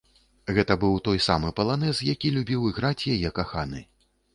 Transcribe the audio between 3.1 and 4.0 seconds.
яе каханы.